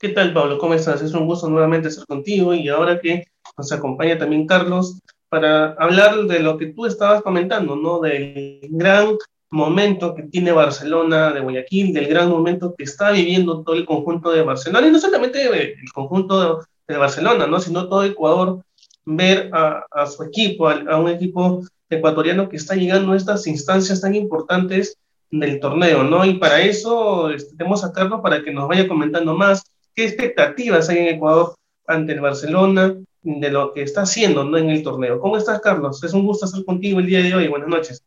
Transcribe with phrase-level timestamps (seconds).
[0.00, 0.56] ¿Qué tal, Pablo?
[0.56, 1.02] ¿Cómo estás?
[1.02, 3.26] Es un gusto nuevamente estar contigo y ahora que
[3.58, 8.00] nos acompaña también Carlos para hablar de lo que tú estabas comentando, ¿no?
[8.00, 9.18] Del gran
[9.50, 14.30] momento que tiene Barcelona de Guayaquil, del gran momento que está viviendo todo el conjunto
[14.30, 17.60] de Barcelona, y no solamente el conjunto de, Barcelona, ¿no?
[17.60, 18.64] Sino todo Ecuador,
[19.04, 24.14] ver a, su equipo, a, un equipo ecuatoriano que está llegando a estas instancias tan
[24.14, 24.96] importantes
[25.30, 26.24] del torneo, ¿no?
[26.24, 29.62] Y para eso este, tenemos a Carlos para que nos vaya comentando más
[29.94, 31.54] qué expectativas hay en Ecuador
[31.86, 35.20] ante el Barcelona de lo que está haciendo en el torneo.
[35.20, 36.02] ¿Cómo estás, Carlos?
[36.02, 37.48] Es un gusto estar contigo el día de hoy.
[37.48, 38.02] Buenas noches.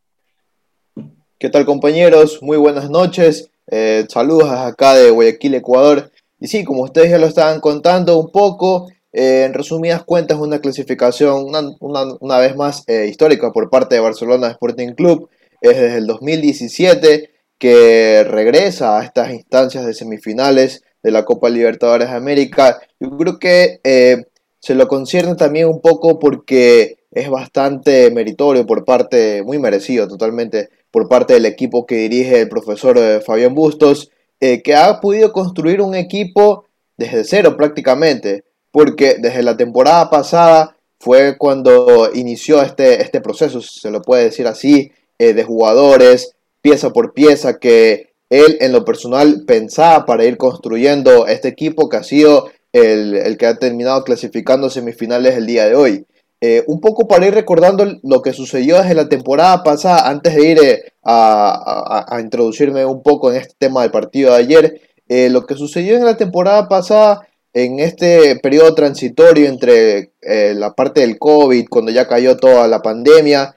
[1.38, 2.42] ¿Qué tal, compañeros?
[2.42, 3.50] Muy buenas noches.
[3.66, 6.10] Eh, saludos acá de Guayaquil, Ecuador.
[6.40, 10.60] Y sí, como ustedes ya lo estaban contando un poco, eh, en resumidas cuentas, una
[10.60, 11.46] clasificación
[11.80, 15.28] una, vez más eh, histórica por parte de Barcelona Sporting Club.
[15.60, 22.08] Es desde el 2017 que regresa a estas instancias de semifinales de la Copa Libertadores
[22.08, 22.80] de América.
[22.98, 24.24] Yo creo que eh,
[24.58, 30.70] se lo concierne también un poco porque es bastante meritorio por parte, muy merecido totalmente,
[30.90, 34.10] por parte del equipo que dirige el profesor eh, Fabián Bustos,
[34.40, 36.64] eh, que ha podido construir un equipo
[36.96, 43.90] desde cero prácticamente, porque desde la temporada pasada fue cuando inició este, este proceso, se
[43.90, 50.04] lo puede decir así, de jugadores, pieza por pieza, que él en lo personal pensaba
[50.06, 55.46] para ir construyendo este equipo que ha sido el, que ha terminado clasificando semifinales el
[55.46, 56.06] día de hoy.
[56.40, 60.46] Eh, un poco para ir recordando lo que sucedió desde la temporada pasada, antes de
[60.46, 65.46] ir eh, a, introducirme un poco en este tema del partido de ayer, eh, lo
[65.46, 71.68] que sucedió en la temporada pasada, en este periodo transitorio entre la parte del COVID,
[71.68, 73.54] cuando ya cayó toda la pandemia,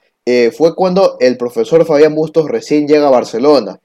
[0.56, 3.80] fue cuando el profesor Fabián Bustos recién llega a Barcelona.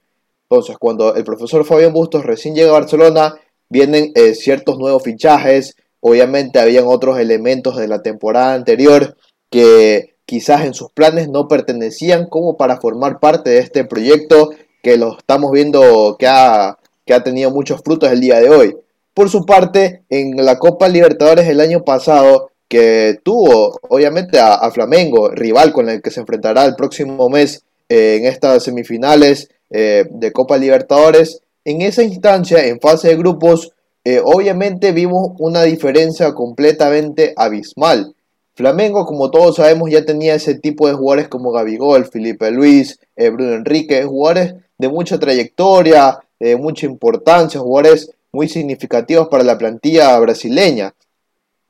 [0.54, 3.34] Entonces, cuando el profesor Fabián Bustos recién llega a Barcelona,
[3.68, 5.76] vienen eh, ciertos nuevos fichajes.
[6.00, 9.16] Obviamente habían otros elementos de la temporada anterior
[9.50, 14.50] que quizás en sus planes no pertenecían como para formar parte de este proyecto
[14.82, 18.76] que lo estamos viendo que ha, que ha tenido muchos frutos el día de hoy.
[19.12, 25.30] Por su parte, en la Copa Libertadores del año pasado, que tuvo obviamente a, Flamengo,
[25.30, 30.32] rival con el que se enfrentará el próximo mes eh, en estas semifinales, eh, de
[30.32, 31.40] Copa Libertadores.
[31.64, 33.72] En esa instancia, en fase de grupos,
[34.04, 38.14] eh, obviamente vimos una diferencia completamente abismal.
[38.54, 43.30] Flamengo, como todos sabemos, ya tenía ese tipo de jugadores como Gabigol, Felipe Luis, eh,
[43.30, 50.18] Bruno Enrique, jugadores de mucha trayectoria, de mucha importancia, jugadores muy significativos para la plantilla
[50.18, 50.94] brasileña.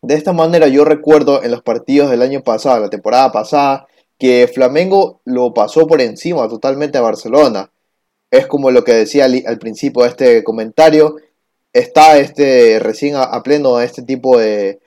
[0.02, 3.86] De esta manera yo recuerdo en los partidos del año pasado, la temporada pasada,
[4.18, 7.70] que Flamengo lo pasó por encima totalmente a Barcelona
[8.38, 11.16] es como lo que decía al, principio de este comentario,
[11.72, 14.80] está este, recién a, pleno este tipo de,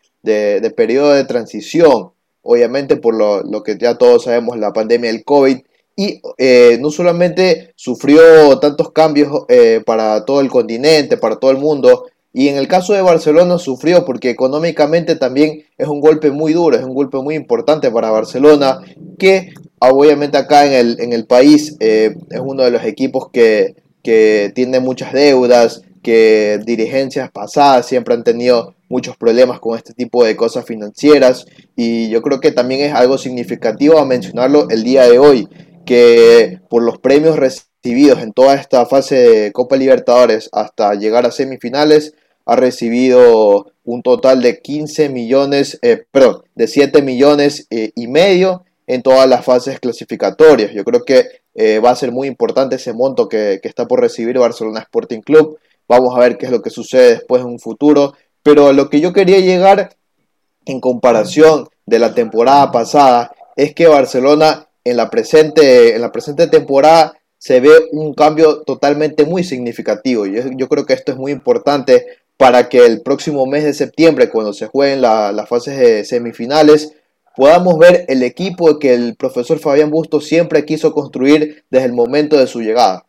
[0.75, 5.59] periodo de transición, obviamente por lo, que ya todos sabemos, la pandemia del COVID,
[5.95, 11.57] y eh, no solamente sufrió tantos cambios eh, para todo el continente, para todo el
[11.57, 16.53] mundo, y en el caso de Barcelona sufrió porque económicamente también es un golpe muy
[16.53, 18.79] duro, es un golpe muy importante para Barcelona,
[19.17, 23.75] que obviamente acá en el, en el país eh, es uno de los equipos que,
[24.03, 30.23] que tiene muchas deudas, que dirigencias pasadas siempre han tenido muchos problemas con este tipo
[30.23, 31.45] de cosas financieras.
[31.75, 35.47] Y yo creo que también es algo significativo a mencionarlo el día de hoy,
[35.85, 41.31] que por los premios recibidos en toda esta fase de Copa Libertadores hasta llegar a
[41.31, 42.13] semifinales,
[42.45, 48.63] ha recibido un total de 15 millones, eh, perdón, de 7 millones eh, y medio
[48.87, 50.71] en todas las fases clasificatorias.
[50.71, 54.39] Yo creo que eh, va a ser muy importante ese monto que, está por recibir
[54.39, 55.59] Barcelona Sporting Club.
[55.87, 58.13] Vamos a ver qué es lo que sucede después en un futuro.
[58.41, 59.95] Pero lo que yo quería llegar
[60.65, 66.47] en comparación de la temporada pasada es que Barcelona en la presente, en la presente
[66.47, 70.25] temporada se ve un cambio totalmente muy significativo.
[70.25, 72.05] Yo, yo creo que esto es muy importante
[72.37, 76.93] para que el próximo mes de septiembre, cuando se jueguen las fases de semifinales,
[77.37, 82.35] podamos ver el equipo que el profesor Fabián Bustos siempre quiso construir desde el momento
[82.35, 83.05] de su llegada.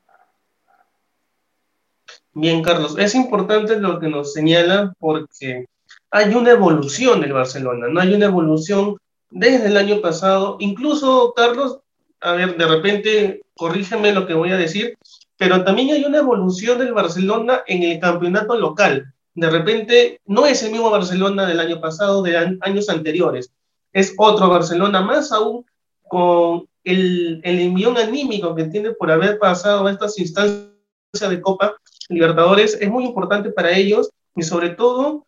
[2.35, 5.65] Bien, Carlos, es importante lo que nos señala porque
[6.11, 8.99] hay una evolución del Barcelona, no hay una evolución
[9.31, 11.79] desde el año pasado, incluso, Carlos,
[12.21, 14.99] a ver, de repente, corrígeme lo que voy a decir,
[15.39, 19.15] pero también hay una evolución del Barcelona en el campeonato local.
[19.35, 23.53] De repente, no es el mismo Barcelona del año pasado, de años anteriores
[23.93, 25.65] es otro Barcelona, más aún
[26.07, 30.71] con el, el envión anímico que tiene por haber pasado a estas instancias
[31.13, 31.77] de Copa
[32.09, 35.27] Libertadores, es muy importante para ellos y sobre todo,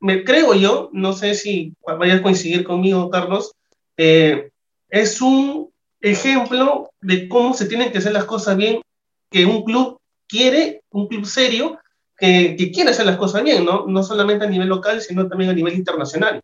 [0.00, 3.52] me creo yo, no sé si vayas a coincidir conmigo, Carlos,
[3.96, 4.50] eh,
[4.88, 5.70] es un
[6.00, 8.80] ejemplo de cómo se tienen que hacer las cosas bien,
[9.30, 11.78] que un club quiere, un club serio,
[12.16, 13.86] que, que quiere hacer las cosas bien, ¿no?
[13.86, 16.40] No solamente a nivel local, sino también a nivel internacional.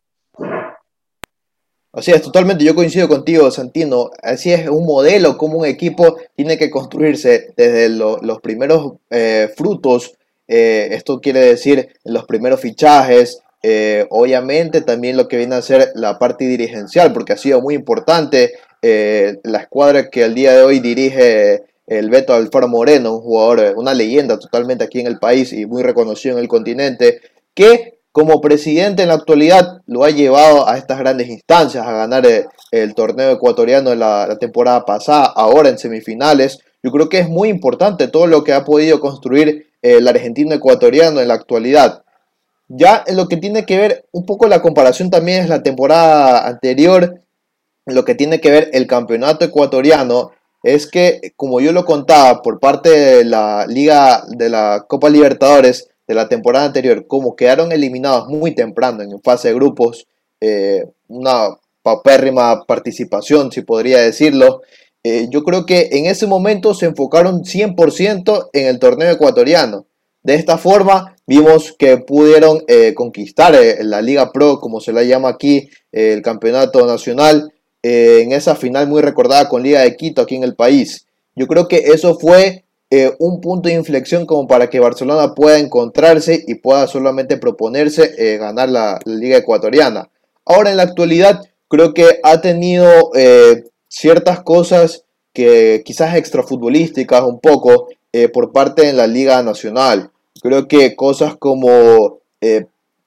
[1.95, 4.11] Así es, totalmente, yo coincido contigo, Santino.
[4.23, 10.15] Así es, un modelo como un equipo tiene que construirse desde los primeros eh, frutos.
[10.49, 15.93] Eh, esto quiere decir los primeros fichajes, eh, obviamente también lo que viene a ser
[15.95, 20.81] la parte dirigencial, porque ha sido muy importante la escuadra que al día de hoy
[20.81, 25.67] dirige el Beto Alfaro Moreno, un jugador, una leyenda totalmente aquí en el país y
[25.67, 27.21] muy reconocido en el continente,
[27.55, 32.27] que como presidente en la actualidad lo ha llevado a estas grandes instancias, a ganar
[32.27, 36.59] eh, el, torneo ecuatoriano de la, temporada pasada, ahora en semifinales.
[36.83, 41.21] Yo creo que es muy importante todo lo que ha podido construir el argentino ecuatoriano
[41.21, 42.05] en la actualidad.
[42.69, 46.47] Ya en lo que tiene que ver un poco la comparación también es la temporada
[46.47, 47.21] anterior,
[47.87, 50.33] lo que tiene que ver el campeonato ecuatoriano
[50.63, 55.89] es que, como yo lo contaba por parte de la Liga de la Copa Libertadores,
[56.13, 60.07] de la temporada anterior, como quedaron eliminados muy temprano en fase de grupos,
[60.41, 64.61] eh, una papérrima participación, si podría decirlo,
[65.03, 69.87] eh, yo creo que en ese momento se enfocaron 100% en el torneo ecuatoriano.
[70.23, 75.31] De esta forma vimos que pudieron eh, conquistar la Liga Pro, como se la llama
[75.31, 77.53] aquí, el campeonato nacional,
[77.85, 81.07] en esa final muy recordada con Liga de Quito aquí en el país.
[81.35, 82.62] Yo creo que eso fue
[82.95, 88.13] eh, un punto de inflexión como para que Barcelona pueda encontrarse y pueda solamente proponerse
[88.19, 90.11] eh, ganar la, Liga Ecuatoriana.
[90.45, 97.41] Ahora en la actualidad creo que ha tenido eh, ciertas cosas que quizás extrafutbolísticas un
[97.41, 97.89] poco
[98.35, 100.11] por parte de la Liga Nacional.
[100.43, 102.19] Creo que cosas como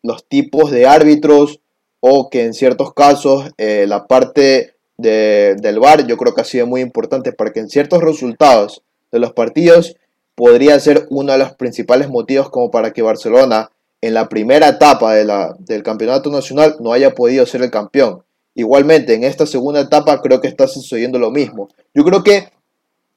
[0.01, 1.59] los tipos de árbitros
[1.99, 6.81] o que en ciertos casos la parte del VAR yo creo que ha sido muy
[6.81, 8.81] importante para que en ciertos resultados
[9.15, 9.95] de los partidos
[10.35, 13.71] podría ser uno de los principales motivos como para que Barcelona
[14.01, 18.23] en la primera etapa de la, del campeonato nacional no haya podido ser el campeón.
[18.53, 21.69] Igualmente, en esta segunda etapa creo que está sucediendo lo mismo.
[21.94, 22.50] Yo creo que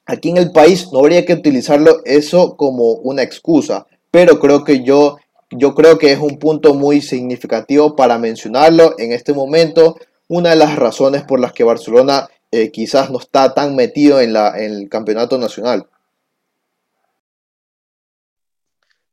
[0.06, 4.82] aquí en el país no habría que utilizarlo eso como una excusa, pero creo que
[4.82, 5.18] yo,
[5.50, 9.96] yo creo que es un punto muy significativo para mencionarlo en este momento.
[10.28, 14.32] Una de las razones por las que Barcelona eh, quizás no está tan metido en,
[14.32, 15.86] la, en el campeonato nacional.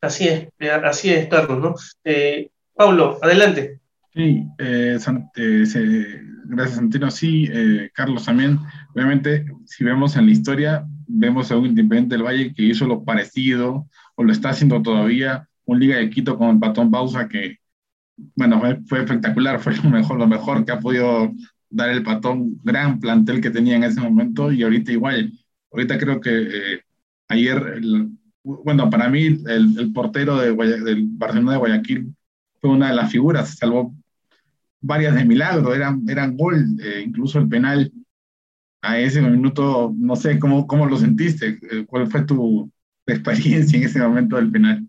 [0.01, 1.75] Así es, eh, así es, Carlos, ¿no?
[2.03, 3.79] Eh, Pablo, adelante.
[4.13, 7.11] Sí, gracias Santino.
[7.11, 7.49] Sí,
[7.93, 8.59] Carlos también.
[8.93, 13.03] Obviamente, si vemos en la historia, vemos a un Independiente del Valle que hizo lo
[13.03, 17.59] parecido, o lo está haciendo todavía, un Liga de Quito con el Patón Bausa que,
[18.35, 21.33] bueno, fue, fue, espectacular, fue lo mejor, lo mejor que ha podido
[21.75, 25.33] dar el patón gran plantel que tenía en ese momento y ahorita igual.
[25.71, 26.81] Ahorita creo que eh,
[27.27, 27.81] ayer,
[28.43, 32.15] bueno, para mí el, portero de del Barcelona de Guayaquil
[32.61, 33.93] fue una de las figuras, salvó
[34.79, 37.91] varias de milagro, eran, eran gol, eh, incluso el penal
[38.81, 42.71] a ese minuto, no sé cómo, cómo lo sentiste, eh, cuál fue tu
[43.05, 44.87] experiencia en ese momento del penal.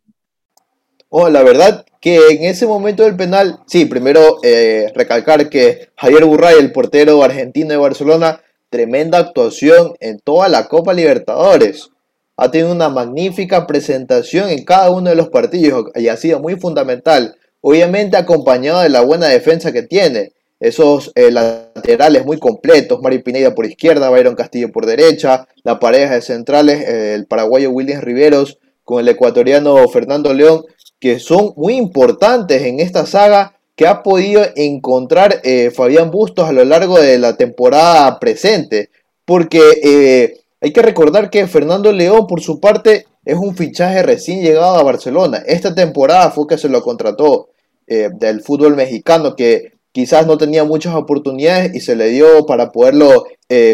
[1.18, 6.26] Oh, la verdad que en ese momento del penal, sí, primero eh, recalcar que Javier
[6.26, 11.88] Burray, el portero argentino de Barcelona, tremenda actuación en toda la Copa Libertadores.
[12.36, 16.56] Ha tenido una magnífica presentación en cada uno de los partidos y ha sido muy
[16.56, 17.38] fundamental.
[17.62, 20.32] Obviamente acompañado de la buena defensa que tiene.
[20.60, 26.12] Esos eh, laterales muy completos, Mari Pineda por izquierda, Byron Castillo por derecha, la pareja
[26.12, 30.64] de centrales, eh, el paraguayo William Riveros con el ecuatoriano Fernando León,
[31.00, 36.52] que son muy importantes en esta saga que ha podido encontrar eh, Fabián Bustos a
[36.52, 38.90] lo largo de la temporada presente.
[39.26, 44.40] Porque eh, hay que recordar que Fernando León, por su parte, es un fichaje recién
[44.40, 45.42] llegado a Barcelona.
[45.46, 47.50] Esta temporada fue que se lo contrató
[47.86, 52.72] eh, del fútbol mexicano, que quizás no tenía muchas oportunidades y se le dio para
[52.72, 53.26] poderlo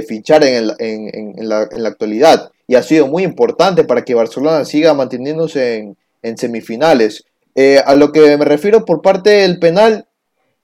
[0.07, 2.51] fichar en, en, la, en, la, actualidad.
[2.67, 7.25] Y ha sido muy importante para que Barcelona siga manteniéndose en, en semifinales.
[7.55, 10.07] Eh, a lo que me refiero por parte del penal,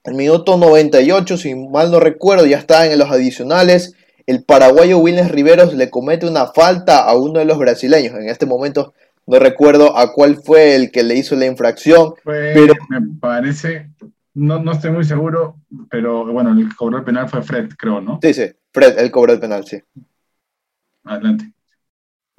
[0.05, 3.95] el minuto 98, si mal no recuerdo, ya está en los adicionales.
[4.27, 8.15] El paraguayo Wilnes Riveros le comete una falta a uno de los brasileños.
[8.15, 8.95] En este momento
[9.27, 12.15] no recuerdo a cuál fue el que le hizo la infracción.
[12.25, 12.75] pero...
[12.89, 13.91] Me parece,
[14.35, 15.57] no, no estoy muy seguro,
[15.91, 18.19] pero bueno, el que cobró el penal fue Fred, creo, ¿no?
[18.23, 19.83] Sí, sí, Fred, él cobró el penal, sí.
[21.05, 21.53] Adelante.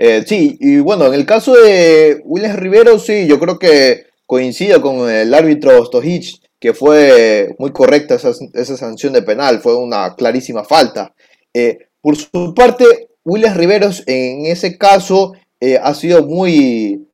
[0.02, 4.82] Eh, sí, y bueno, en el caso de Williams Rivero, sí, yo creo que coincido
[4.82, 10.64] con el árbitro Stojic, que fue muy correcta esa, sanción de penal, fue una clarísima
[10.64, 11.14] falta.
[11.54, 17.06] Eh, por su parte, Williams Riveros en ese caso eh, ha sido muy,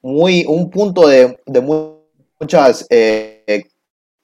[0.00, 1.60] muy, un punto de, de
[2.40, 3.64] muchas, eh,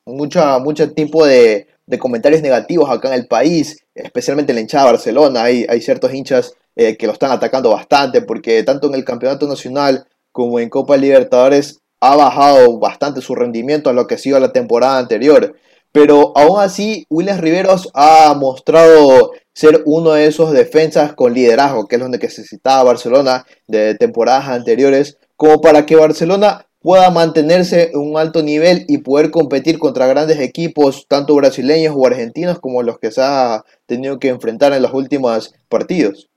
[0.07, 0.41] mucho
[0.87, 5.43] de, de, comentarios negativos acá en el país, especialmente en la hinchada de Barcelona.
[5.43, 10.07] Hay, hay ciertos hinchas que lo están atacando bastante porque tanto en el campeonato nacional
[10.31, 14.53] como en Copa Libertadores ha bajado bastante su rendimiento a lo que ha sido la
[14.53, 15.57] temporada anterior.
[15.91, 21.97] Pero aún así, Williams Riveros ha mostrado ser uno de esos defensas con liderazgo, que
[21.97, 27.99] es lo que necesitaba Barcelona de temporadas anteriores, como para que Barcelona pueda mantenerse en
[27.99, 32.99] un alto nivel y poder competir contra grandes equipos, tanto brasileños o argentinos, como los
[33.01, 36.29] que se ha tenido que enfrentar en los últimos partidos.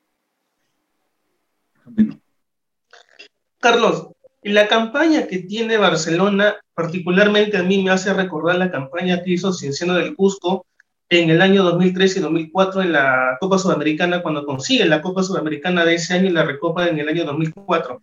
[3.60, 4.08] Carlos,
[4.42, 9.54] la campaña que tiene Barcelona, particularmente a mí me hace recordar la campaña que hizo
[9.54, 10.66] Cienciano del Cusco
[11.10, 15.86] en el año 2013 y 2004 en la Copa Sudamericana, cuando consigue la Copa Sudamericana
[15.86, 18.02] de ese año y la recopa en el año 2004.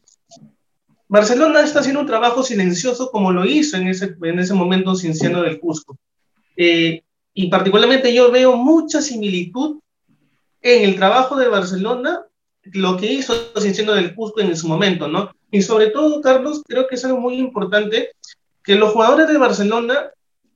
[1.09, 5.43] Barcelona está haciendo un trabajo silencioso como lo hizo en ese, en ese momento Cienciano
[5.43, 5.97] del Cusco.
[6.55, 7.03] Eh,
[7.33, 9.81] y particularmente yo veo mucha similitud
[10.61, 12.27] en el trabajo de Barcelona,
[12.73, 15.31] lo que hizo Cienciano del Cusco en su momento, ¿no?
[15.51, 18.11] Y sobre todo, Carlos, creo que es algo muy importante
[18.63, 20.11] que los jugadores de Barcelona,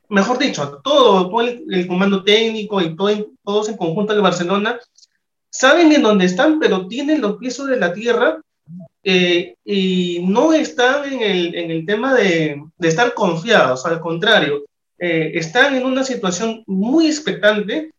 [0.09, 4.78] mejor dicho, todo, todo el, comando técnico y todo, todos en conjunto de Barcelona,
[5.49, 8.40] saben en dónde están, pero tienen los pies sobre la tierra
[9.04, 14.64] eh, y no están en el, tema de, de, estar confiados, al contrario,
[14.99, 17.90] eh, están en una situación muy expectante,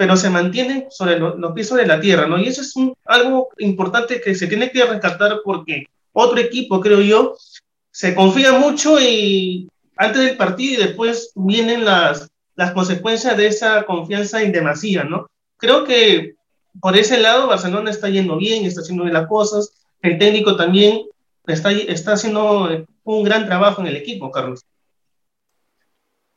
[0.00, 2.38] pero se mantienen sobre los pies sobre la tierra, ¿no?
[2.38, 2.72] Y eso es
[3.04, 7.36] algo importante que se tiene que rescatar porque otro equipo, creo yo,
[7.90, 13.84] se confía mucho y antes del partido y después vienen las, las consecuencias de esa
[13.84, 15.26] confianza en demasía, ¿no?
[15.58, 16.36] Creo que
[16.80, 21.02] por ese lado Barcelona está yendo bien, está haciendo bien las cosas, el técnico también
[21.46, 24.64] está, está haciendo un gran trabajo en el equipo, Carlos.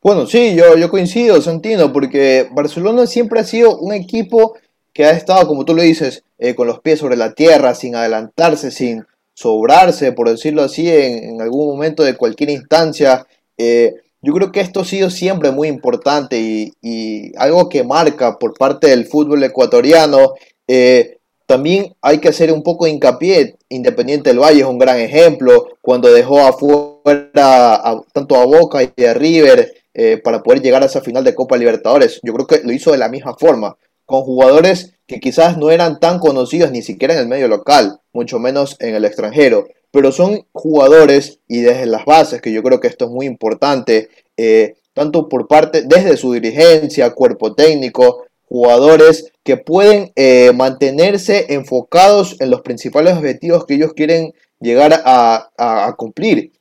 [0.03, 4.55] Bueno, sí, yo, yo coincido, Santino, porque Barcelona siempre ha sido un equipo
[4.91, 7.95] que ha estado, como tú lo dices, eh, con los pies sobre la tierra, sin
[7.95, 13.25] adelantarse, sin, sobrarse, por decirlo así, en, algún momento de cualquier instancia.
[13.57, 18.53] Eh, yo creo que esto ha sido siempre muy importante y, algo que marca por
[18.53, 20.33] parte del fútbol ecuatoriano.
[20.67, 23.57] Eh, también hay que hacer un poco de hincapié.
[23.69, 27.81] Independiente del Valle es un gran ejemplo cuando dejó afuera
[28.13, 31.57] tanto a Boca y a River eh, para poder llegar a esa final de Copa
[31.57, 32.19] Libertadores.
[32.23, 35.99] Yo creo que lo hizo de la misma forma, con jugadores que quizás no eran
[35.99, 40.47] tan conocidos ni siquiera en el medio local, mucho menos en el extranjero, pero son
[40.51, 45.29] jugadores y desde las bases, que yo creo que esto es muy importante, eh, tanto
[45.29, 52.61] por parte, desde su dirigencia, cuerpo técnico, jugadores que pueden eh, mantenerse enfocados en los
[52.61, 56.53] principales objetivos que ellos quieren llegar a, a cumplir.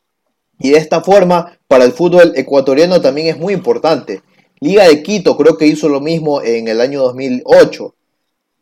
[0.59, 4.21] Y de esta forma, para el fútbol ecuatoriano también es muy importante.
[4.61, 7.95] Liga de Quito creo que hizo lo mismo en el año 2008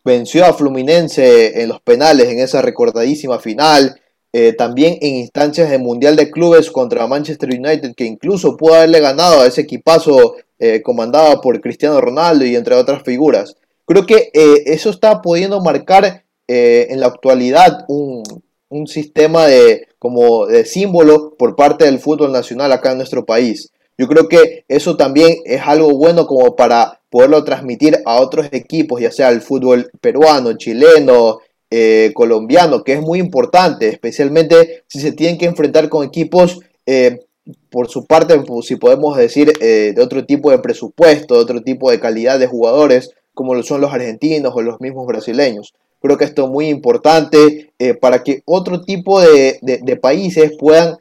[0.04, 4.00] venció a Fluminense en los penales en esa recordadísima final.
[4.32, 9.00] Eh, también en instancias de Mundial de Clubes contra Manchester United, que incluso pudo haberle
[9.00, 13.56] ganado a ese equipazo eh, comandado por Cristiano Ronaldo y entre otras figuras.
[13.86, 18.22] Creo que eh, eso está pudiendo marcar en la actualidad un,
[18.68, 23.70] un, sistema de, como de símbolo por parte del fútbol nacional acá en nuestro país.
[23.96, 29.00] Yo creo que eso también es algo bueno como para poderlo transmitir a otros equipos,
[29.00, 31.40] ya sea el fútbol peruano, chileno,
[31.70, 37.20] eh, colombiano, que es muy importante, especialmente si se tienen que enfrentar con equipos, eh,
[37.68, 41.62] por su parte, pues, si podemos decir, eh, de otro tipo de presupuesto, de otro
[41.62, 45.74] tipo de calidad de jugadores, como lo son los argentinos o los mismos brasileños.
[46.00, 50.96] Creo que esto es muy importante para que otro tipo de, de países puedan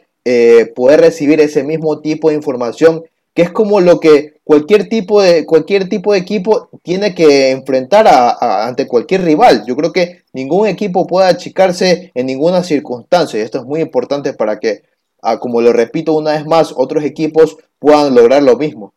[0.75, 3.03] poder recibir ese mismo tipo de información
[3.33, 8.05] que es como lo que cualquier tipo de, cualquier tipo de equipo tiene que enfrentar
[8.41, 9.63] ante cualquier rival.
[9.65, 14.33] Yo creo que ningún equipo puede achicarse en ninguna circunstancia y esto es muy importante
[14.33, 14.83] para que,
[15.21, 18.93] ah, como lo repito una vez más, otros equipos puedan lograr lo mismo.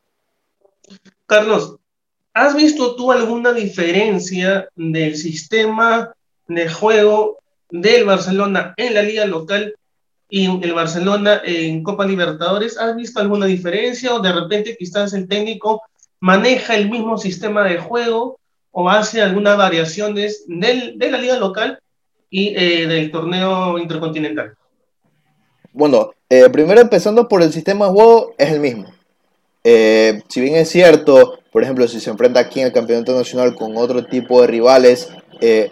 [1.27, 1.77] Carlos,
[2.35, 6.12] ¿has visto tú alguna diferencia del sistema
[6.49, 7.39] de juego
[7.71, 9.75] del Barcelona en la liga local
[10.29, 15.29] y el Barcelona en Copa Libertadores, ¿has visto alguna diferencia o de repente quizás el
[15.29, 15.83] técnico
[16.21, 18.39] maneja el mismo sistema de juego
[18.71, 21.79] o hace algunas variaciones del, de la liga local
[22.31, 24.55] y eh, del torneo intercontinental?
[25.75, 28.87] Bueno, eh, primero empezando por el sistema de juego, es el mismo.
[29.62, 33.55] Eh, si bien es cierto, por ejemplo, si se enfrenta aquí en el campeonato nacional
[33.55, 35.71] con otro tipo de rivales, eh,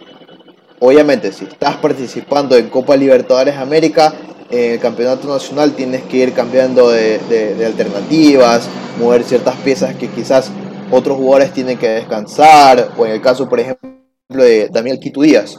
[0.79, 4.13] obviamente si estás participando en Copa Libertadores América,
[4.51, 8.69] en el campeonato nacional tienes que ir cambiando de, alternativas,
[8.99, 10.51] mover ciertas piezas que quizás
[10.91, 13.91] otros jugadores tienen que descansar, o en el caso, por ejemplo,
[14.29, 15.59] de Daniel Quito Díaz.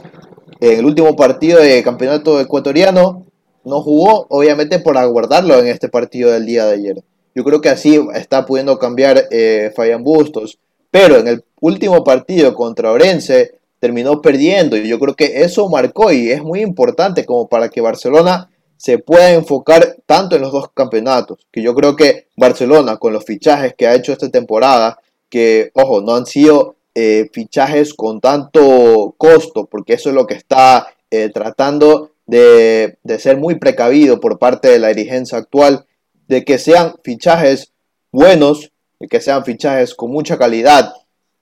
[0.60, 3.26] En el último partido de campeonato ecuatoriano
[3.64, 7.04] no jugó, obviamente por aguardarlo en este partido del día de ayer.
[7.34, 10.58] Yo creo que así está pudiendo cambiar eh, Fabián Bustos.
[10.90, 16.12] Pero en el último partido contra Orense terminó perdiendo y yo creo que eso marcó
[16.12, 20.70] y es muy importante como para que Barcelona se pueda enfocar tanto en los dos
[20.74, 25.72] campeonatos, que yo creo que Barcelona con los fichajes que ha hecho esta temporada, que
[25.76, 30.88] ojo, no han sido eh, fichajes con tanto costo, porque eso es lo que está
[31.10, 35.86] eh, tratando de, de, ser muy precavido por parte de la dirigencia actual,
[36.32, 37.74] de que sean fichajes
[38.10, 38.72] buenos,
[39.02, 40.94] de que sean fichajes con mucha calidad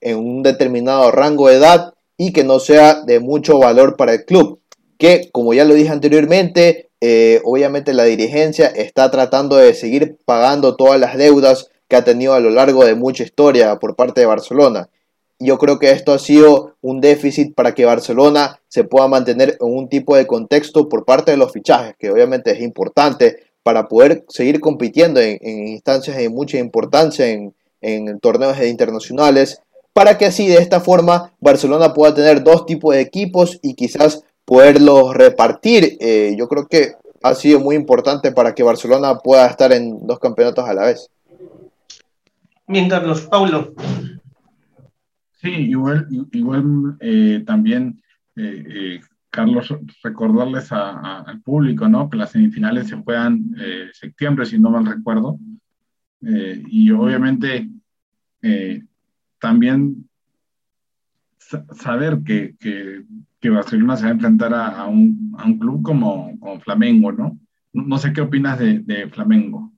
[0.01, 4.25] en un determinado rango de edad y que no sea de mucho valor para el
[4.25, 4.61] club,
[4.97, 10.75] que como ya lo dije anteriormente, eh, obviamente la dirigencia está tratando de seguir pagando
[10.75, 14.27] todas las deudas que ha tenido a lo largo de mucha historia por parte de
[14.27, 14.89] Barcelona.
[15.37, 19.71] Yo creo que esto ha sido un déficit para que Barcelona se pueda mantener en
[19.71, 24.25] un tipo de contexto por parte de los fichajes, que obviamente es importante para poder
[24.29, 29.61] seguir compitiendo en, instancias de mucha importancia en, en torneos internacionales,
[29.93, 34.23] para que así de esta forma Barcelona pueda tener dos tipos de equipos y quizás
[34.45, 35.97] poderlos repartir.
[35.99, 40.19] Eh, yo creo que ha sido muy importante para que Barcelona pueda estar en dos
[40.19, 41.09] campeonatos a la vez.
[42.67, 43.27] Bien, Carlos.
[43.27, 43.73] Paulo.
[45.41, 48.01] Sí, igual, igual eh, también,
[48.35, 48.99] eh,
[49.29, 52.09] Carlos, recordarles al público, ¿no?
[52.09, 55.37] Que las semifinales se juegan en septiembre, si no mal recuerdo.
[56.21, 57.69] y obviamente
[59.39, 60.09] también
[61.75, 62.55] saber que,
[63.39, 67.39] que Barcelona se va a enfrentar a, un, club como, como, Flamengo, ¿no?
[67.71, 69.71] No sé qué opinas de, de, Flamengo.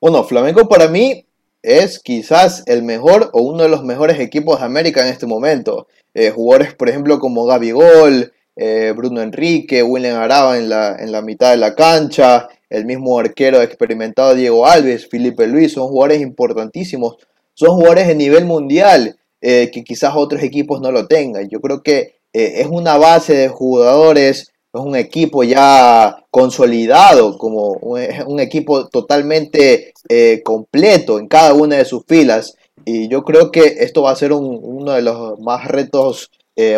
[0.00, 1.27] Bueno, Flamengo para mí
[1.62, 5.88] es quizás el mejor o uno de los mejores equipos de América en este momento.
[6.14, 11.12] Eh, jugadores, por ejemplo, como Gaby Gol, eh, Bruno Enrique, William Araba en la, en
[11.12, 16.20] la mitad de la cancha, el mismo arquero experimentado Diego Alves, Felipe Luis, son jugadores
[16.20, 17.16] importantísimos,
[17.54, 21.48] son jugadores de nivel mundial eh, que quizás otros equipos no lo tengan.
[21.48, 27.72] Yo creo que eh, es una base de jugadores, es un equipo ya consolidado, como
[27.72, 32.54] un, equipo totalmente eh, completo en cada una de sus filas.
[32.84, 36.30] Y yo creo que esto va a ser uno de los más retos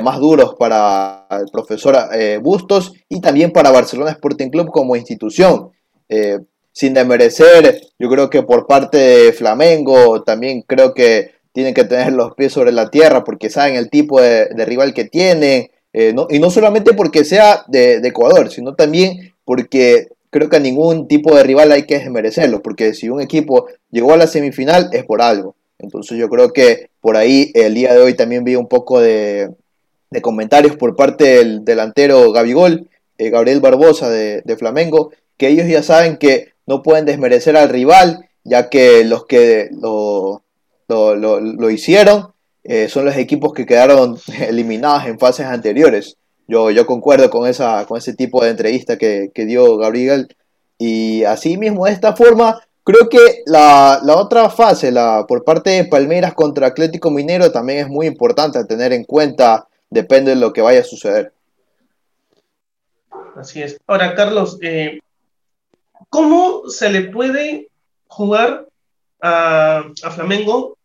[0.03, 1.97] más duros para el profesor
[2.43, 5.71] Bustos y también para Barcelona Sporting Club como institución.
[6.73, 12.13] sin demerecer, yo creo que por parte de Flamengo, también creo que tienen que tener
[12.13, 15.71] los pies sobre la tierra porque saben el tipo de, rival que tienen.
[15.93, 21.09] Eh, y no solamente porque sea de, Ecuador, sino también porque creo que a ningún
[21.09, 25.05] tipo de rival hay que desmerecerlo, porque si un equipo llegó a la semifinal es
[25.05, 25.57] por algo.
[25.81, 29.51] Entonces yo creo que por ahí el día de hoy también vi un poco de,
[30.23, 36.17] comentarios por parte del delantero Gabigol, eh, Gabriel Barbosa de, Flamengo, que ellos ya saben
[36.17, 40.45] que no pueden desmerecer al rival, ya que los que lo,
[40.87, 42.29] lo, hicieron,
[42.63, 44.17] eh, son los equipos que quedaron
[44.49, 46.19] eliminados en fases anteriores.
[46.51, 50.35] Yo, yo concuerdo con, esa, con ese tipo de entrevista que, dio Gabriel.
[50.79, 55.85] Y así mismo, de esta forma, creo que la, otra fase, la, por parte de
[55.85, 60.53] Palmeiras contra Atlético Minero, también es muy importante a tener en cuenta, depende de lo
[60.53, 61.33] que vaya a suceder.
[63.37, 63.79] Así es.
[63.87, 64.99] Ahora, Carlos, eh,
[66.09, 67.69] ¿cómo se le puede
[68.09, 68.67] jugar
[69.21, 70.77] a, a Flamengo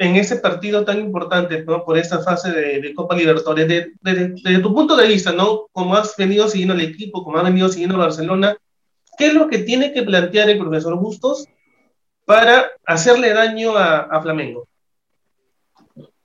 [0.00, 1.84] en ese partido tan importante, ¿no?
[1.84, 3.68] Por esta fase de, Copa Libertadores,
[4.00, 5.66] desde tu punto de vista, ¿no?
[5.72, 8.56] Como has venido siguiendo el equipo, como has venido siguiendo Barcelona,
[9.18, 11.46] ¿qué es lo que tiene que plantear el profesor Bustos
[12.24, 14.66] para hacerle daño a, Flamengo?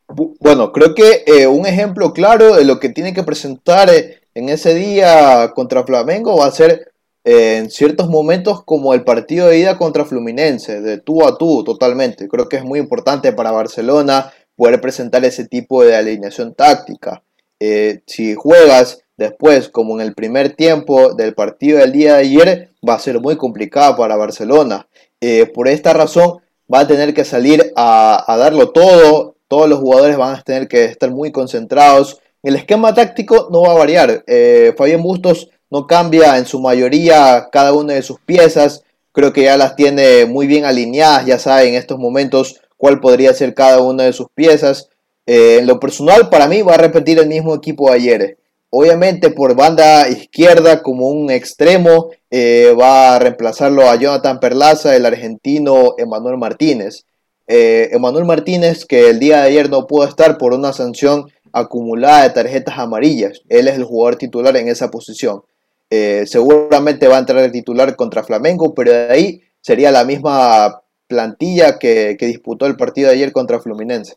[0.08, 4.48] Bueno, creo que eh, un ejemplo claro de lo que tiene que presentar eh, en
[4.48, 6.94] ese día contra Flamengo va a ser
[7.26, 12.28] en ciertos momentos como el partido de ida contra Fluminense, de tú a tú totalmente.
[12.28, 17.24] Creo que es muy importante para Barcelona poder presentar ese tipo de alineación táctica.
[17.60, 22.70] Eh, si juegas después, como en el primer tiempo del partido del día de ayer,
[22.88, 24.88] va a ser muy complicado para Barcelona.
[25.20, 29.36] Eh, por esta razón, va a tener que salir a, darlo todo.
[29.48, 32.20] Todos los jugadores van a tener que estar muy concentrados.
[32.44, 34.24] El esquema táctico no va a variar.
[34.28, 39.44] Eh, Fabián Bustos no cambia en su mayoría cada una de sus piezas, creo que
[39.44, 43.82] ya las tiene muy bien alineadas, ya sabe en estos momentos cuál podría ser cada
[43.82, 44.88] una de sus piezas.
[45.26, 48.38] Eh, en lo personal, para mí va a repetir el mismo equipo de ayer.
[48.70, 55.06] Obviamente por banda izquierda como un extremo eh, va a reemplazarlo a Jonathan Perlaza, el
[55.06, 57.04] argentino Emanuel Martínez.
[57.48, 62.24] Eh, Emanuel Martínez que el día de ayer no pudo estar por una sanción acumulada
[62.24, 63.42] de tarjetas amarillas.
[63.50, 65.42] Él es el jugador titular en esa posición.
[65.90, 70.82] Eh, seguramente va a entrar el titular contra Flamengo, pero de ahí sería la misma
[71.08, 74.16] plantilla que, que disputó el partido de ayer contra Fluminense.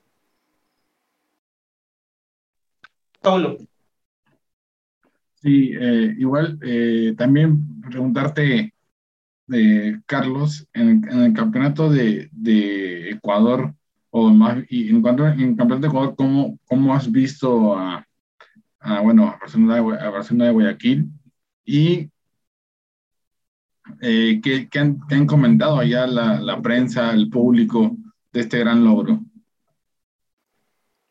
[3.21, 3.59] Paulo.
[5.43, 8.73] Sí, eh, igual eh, también preguntarte,
[10.07, 12.31] Carlos, en, el campeonato de,
[13.11, 13.73] Ecuador,
[14.11, 18.05] o más, y en cuanto en el campeonato de Ecuador, ¿cómo, cómo has visto a,
[19.03, 21.09] bueno, a Barcelona, de, de Guayaquil?
[21.71, 22.09] Y
[24.01, 27.95] eh, ¿qué, han, comentado allá la, prensa, el público
[28.33, 29.21] de este gran logro?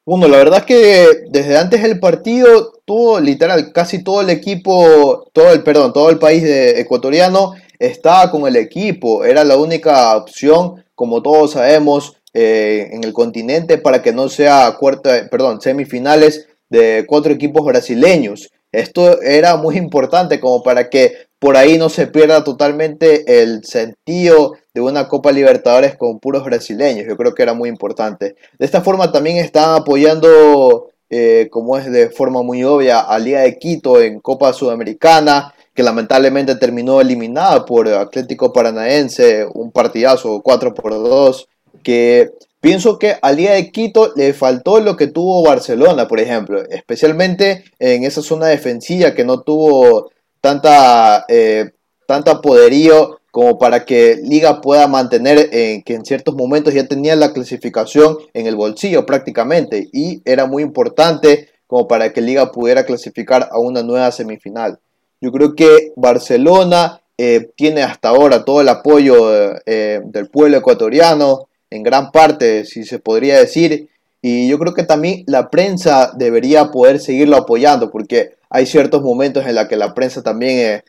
[0.03, 5.29] Bueno, la verdad es que desde antes del partido, todo, literal, casi todo el equipo,
[5.31, 9.23] todo el, perdón, todo el país de, ecuatoriano estaba con el equipo.
[9.25, 14.75] Era la única opción, como todos sabemos, eh, en el continente para que no sea
[14.79, 18.49] cuarta, perdón, semifinales de cuatro equipos brasileños.
[18.71, 24.53] Esto era muy importante como para que por ahí no se pierda totalmente el sentido
[24.73, 27.05] de una Copa Libertadores con puros brasileños.
[27.07, 28.35] Yo creo que era muy importante.
[28.57, 33.41] De esta forma también están apoyando, eh, como es de forma muy obvia, a Liga
[33.41, 40.73] de Quito en Copa Sudamericana, que lamentablemente terminó eliminada por Atlético Paranaense, un partidazo 4
[40.73, 41.47] por 2,
[41.83, 42.31] que
[42.67, 47.63] pienso que al Liga de Quito le faltó lo que tuvo Barcelona, por ejemplo, especialmente
[47.79, 51.71] en esa zona defensiva que no tuvo tanta, eh,
[52.05, 57.15] tanta poderío como para que Liga pueda mantener eh, que en ciertos momentos ya tenía
[57.15, 62.85] la clasificación en el bolsillo prácticamente y era muy importante como para que Liga pudiera
[62.85, 64.77] clasificar a una nueva semifinal.
[65.21, 71.47] Yo creo que Barcelona eh, tiene hasta ahora todo el apoyo eh, del pueblo ecuatoriano,
[71.69, 73.89] en gran parte, si se podría decir,
[74.21, 79.45] y yo creo que también la prensa debería poder seguirlo apoyando, porque hay ciertos momentos
[79.45, 80.83] en los que la prensa también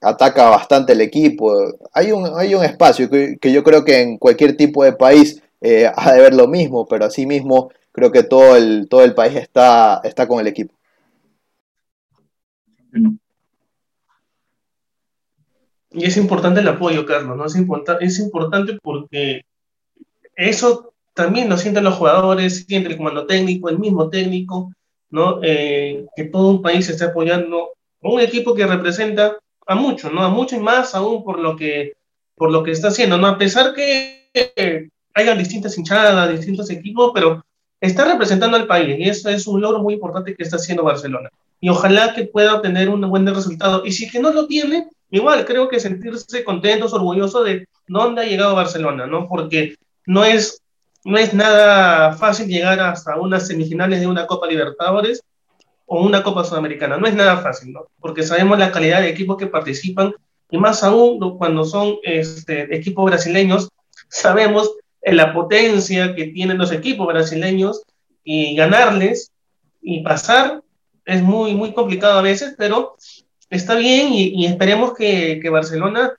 [0.00, 1.54] ataca bastante el equipo.
[1.92, 5.90] Hay un, hay un espacio que, yo creo que en cualquier tipo de país eh,
[5.96, 10.00] ha de ver lo mismo, pero asimismo creo que todo el, todo el país está,
[10.04, 10.74] está con el equipo.
[15.94, 17.44] Y es importante el apoyo, Carlos, ¿no?
[17.46, 17.54] Es,
[18.00, 19.42] es importante porque
[20.36, 24.72] eso también lo sienten los jugadores, siente el comando técnico, el mismo técnico,
[25.10, 25.40] ¿no?
[25.42, 27.70] Eh, que todo un país esté apoyando
[28.02, 30.22] a un equipo que representa a mucho, ¿no?
[30.22, 31.92] A mucho y más aún por lo que,
[32.34, 33.26] por lo que está haciendo, ¿no?
[33.26, 37.44] A pesar que hayan distintas hinchadas, distintos equipos, pero
[37.80, 41.28] está representando al país y eso es un logro muy importante que está haciendo Barcelona.
[41.60, 43.84] Y ojalá que pueda obtener un buen resultado.
[43.84, 48.26] Y si que no lo tiene, igual creo que sentirse contentos, orgullosos de dónde ha
[48.26, 49.28] llegado Barcelona, ¿no?
[49.28, 50.62] Porque no es,
[51.04, 55.22] no es nada fácil llegar hasta unas semifinales de una Copa Libertadores
[55.86, 56.96] o una Copa Sudamericana.
[56.96, 57.86] No es nada fácil, ¿no?
[58.00, 60.14] Porque sabemos la calidad de equipos que participan
[60.50, 63.68] y más aún cuando son este, equipos brasileños,
[64.08, 64.70] sabemos
[65.02, 67.82] la potencia que tienen los equipos brasileños
[68.22, 69.32] y ganarles
[69.80, 70.62] y pasar
[71.04, 72.96] es muy, muy complicado a veces, pero
[73.50, 76.12] está bien y, esperemos que, que, Barcelona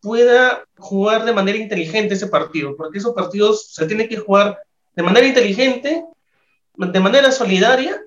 [0.00, 4.58] pueda jugar de manera inteligente ese partido, porque esos partidos se tienen que jugar
[4.94, 6.04] de manera inteligente,
[6.76, 8.00] de manera solidaria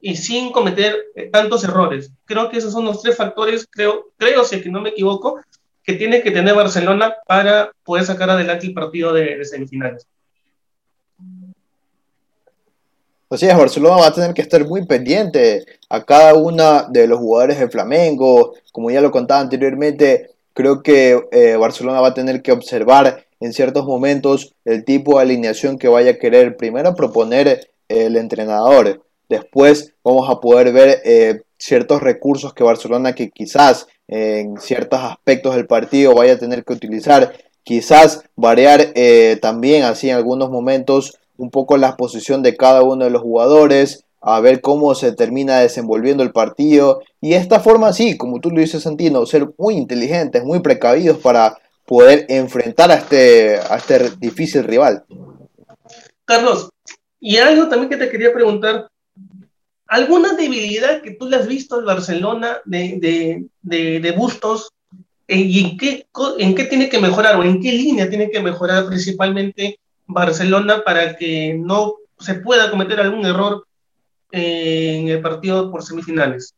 [0.00, 2.10] y sin cometer eh, tantos errores.
[2.24, 5.40] Creo que esos son los tres factores, creo, creo si que no me equivoco,
[5.82, 10.06] que tiene que tener Barcelona para poder sacar adelante el partido de, semifinales.
[13.30, 17.18] Así es, Barcelona va a tener que estar muy pendiente a cada uno de los
[17.18, 18.54] jugadores de Flamengo.
[18.72, 23.52] Como ya lo contaba anteriormente, creo que eh, Barcelona va a tener que observar en
[23.52, 29.04] ciertos momentos el tipo de alineación que vaya a querer primero proponer el entrenador.
[29.28, 35.54] Después vamos a poder ver eh, ciertos recursos que Barcelona que quizás en ciertos aspectos
[35.54, 37.34] del partido vaya a tener que utilizar.
[37.62, 43.04] Quizás variar eh, también así en algunos momentos un poco la posición de cada uno
[43.04, 47.02] de los jugadores, a ver cómo se termina desenvolviendo el partido.
[47.20, 51.18] Y de esta forma, sí, como tú lo dices, Santino, ser muy inteligentes, muy precavidos
[51.18, 55.04] para poder enfrentar a este, a este difícil rival.
[56.24, 56.70] Carlos,
[57.20, 58.88] y algo también que te quería preguntar,
[59.88, 64.70] ¿alguna debilidad que tú le has visto al Barcelona de, de, de, Bustos
[65.28, 66.06] eh, y en qué,
[66.38, 71.14] en qué tiene que mejorar o en qué línea tiene que mejorar principalmente Barcelona para
[71.14, 73.66] que no se pueda cometer algún error
[74.34, 76.54] en el partido por semifinales?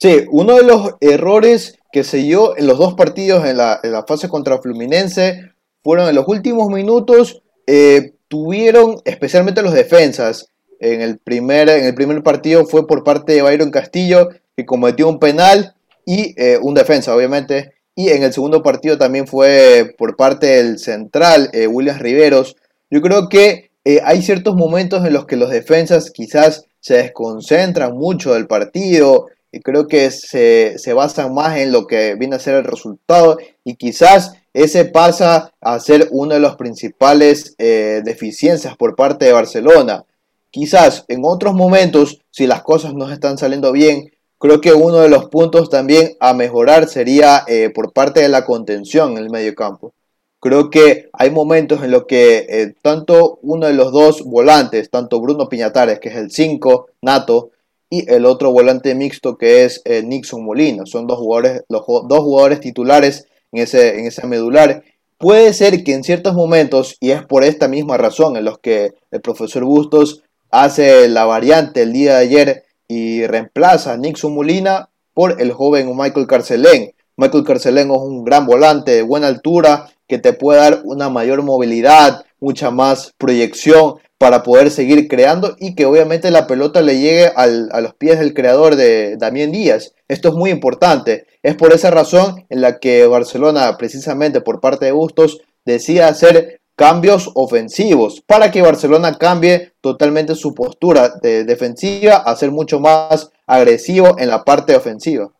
[0.00, 4.28] Sí, uno de los errores que se dio en los dos partidos en la, fase
[4.28, 10.50] contra Fluminense fueron en los últimos minutos, eh, tuvieron especialmente los defensas.
[10.80, 15.08] En el, primer, en el primer partido fue por parte de Byron Castillo, que cometió
[15.08, 15.74] un penal
[16.06, 17.72] y eh, un defensa, obviamente.
[17.96, 22.56] Y en el segundo partido también fue por parte del central, eh, Williams Riveros.
[22.90, 23.70] Yo creo que
[24.04, 29.60] hay ciertos momentos en los que los defensas quizás se desconcentran mucho del partido, y
[29.60, 34.34] creo que se, basan más en lo que viene a ser el resultado y quizás
[34.52, 40.04] ese pasa a ser una de las principales eh, deficiencias por parte de Barcelona.
[40.50, 45.08] Quizás en otros momentos, si las cosas no están saliendo bien, creo que uno de
[45.08, 49.54] los puntos también a mejorar sería eh, por parte de la contención en el medio
[49.54, 49.92] campo.
[50.40, 55.20] Creo que hay momentos en los que eh, tanto uno de los dos volantes, tanto
[55.20, 57.50] Bruno Piñatares, que es el 5 nato,
[57.90, 60.84] y el otro volante mixto que es eh, Nixon Molina.
[60.86, 64.84] Son dos jugadores, los dos jugadores titulares en ese, en medular.
[65.16, 68.92] Puede ser que en ciertos momentos, y es por esta misma razón en los que
[69.10, 74.90] el profesor Bustos hace la variante el día de ayer y reemplaza a Nixon Molina
[75.14, 76.92] por el joven Michael Carcelén.
[77.18, 81.42] Michael Carcelén es un gran volante de buena altura que te puede dar una mayor
[81.42, 87.26] movilidad, mucha más proyección para poder seguir creando y que obviamente la pelota le llegue
[87.34, 89.94] a los pies del creador de Damián Díaz.
[90.06, 91.26] Esto es muy importante.
[91.42, 96.60] Es por esa razón en la que Barcelona, precisamente por parte de Bustos, decide hacer
[96.76, 103.32] cambios ofensivos para que Barcelona cambie totalmente su postura de defensiva a ser mucho más
[103.44, 105.32] agresivo en la parte ofensiva.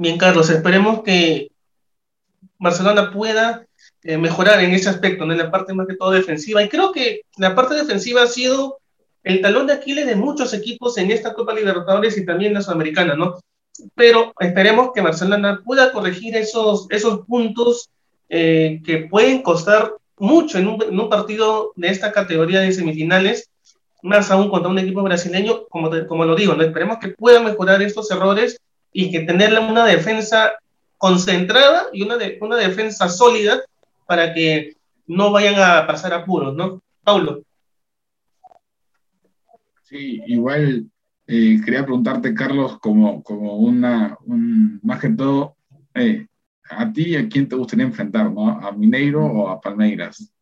[0.00, 1.50] Bien, Carlos, esperemos que
[2.58, 3.66] Barcelona pueda
[4.02, 6.62] eh, mejorar en ese aspecto, en la parte más que todo defensiva.
[6.62, 8.78] Y creo que la parte defensiva ha sido
[9.24, 13.14] el talón de Aquiles de muchos equipos en esta Copa Libertadores y también la Sudamericana,
[13.14, 13.40] ¿no?
[13.94, 17.90] Pero esperemos que Barcelona pueda corregir esos, esos puntos
[18.30, 23.50] eh, que pueden costar mucho en un, en un, partido de esta categoría de semifinales,
[24.02, 26.62] más aún contra un equipo brasileño, como, como lo digo, ¿no?
[26.62, 28.58] esperemos que pueda mejorar estos errores
[28.92, 30.52] y que tener una defensa
[30.98, 33.62] concentrada y una, de, una defensa sólida
[34.06, 34.76] para que
[35.06, 36.82] no vayan a pasar apuros, ¿no?
[37.02, 37.42] Paulo.
[39.82, 40.86] Sí, igual
[41.26, 45.56] eh, quería preguntarte, Carlos, como, como una, un, más que todo,
[45.94, 46.26] eh,
[46.68, 48.50] a ti, ¿a quién te gustaría enfrentar, ¿no?
[48.50, 50.32] ¿A Mineiro o a Palmeiras?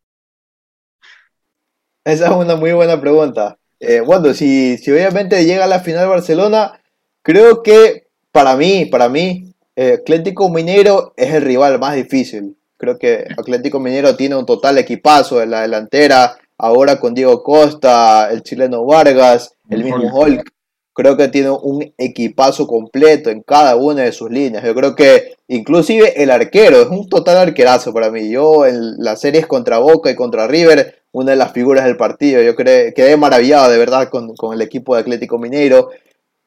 [2.03, 3.57] Esa es una muy buena pregunta.
[3.79, 6.81] Eh, bueno, si, si obviamente llega a la final Barcelona,
[7.21, 12.55] creo que para mí, para mí, Atlético Mineiro es el rival más difícil.
[12.79, 16.37] Creo que Atlético Minero tiene un total equipazo en la delantera.
[16.57, 20.49] Ahora con Diego Costa, el chileno Vargas, el mismo Hulk.
[20.93, 24.63] Creo que tiene un equipazo completo en cada una de sus líneas.
[24.63, 28.29] Yo creo que inclusive el arquero es un total arquerazo para mí.
[28.29, 32.41] Yo en las series contra Boca y contra River, una de las figuras del partido.
[32.41, 35.89] Yo quedé maravillado de verdad con, con el equipo de Atlético Mineiro.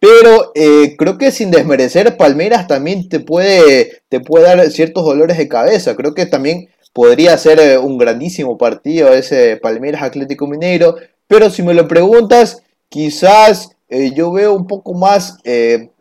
[0.03, 5.39] Pero eh, creo que sin desmerecer, Palmeiras también te puede, te puede dar ciertos dolores
[5.39, 5.95] de cabeza.
[5.95, 10.97] Creo que también podría ser eh, un grandísimo partido ese Palmeiras Atlético Mineiro.
[11.29, 15.37] Pero si me lo preguntas, quizás eh, yo veo un poco más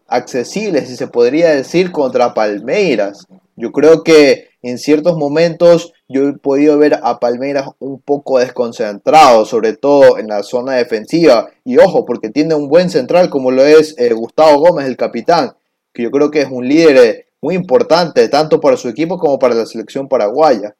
[0.07, 3.27] accesible, si se podría decir, contra Palmeiras.
[3.55, 9.45] Yo creo que en ciertos momentos yo he podido ver a Palmeiras un poco desconcentrado,
[9.45, 11.49] sobre todo en la zona defensiva.
[11.63, 15.51] Y ojo, porque tiene un buen central como lo es eh, Gustavo Gómez, el capitán,
[15.93, 19.39] que yo creo que es un líder eh, muy importante, tanto para su equipo como
[19.39, 20.75] para la selección paraguaya.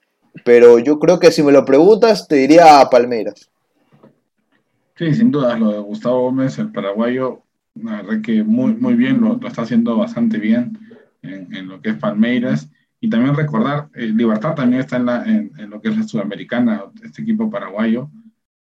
[0.46, 3.50] Pero yo creo que si me lo preguntas, te diría a Palmeiras.
[4.96, 7.42] Sí, sin duda, lo de Gustavo Gómez, el paraguayo,
[7.74, 10.78] la verdad que muy, muy bien, lo, está haciendo bastante bien
[11.24, 12.70] en, en lo que es Palmeiras.
[13.04, 16.86] Y también recordar, eh, Libertad también está en, la, en, lo que es la Sudamericana,
[17.04, 18.10] este equipo paraguayo,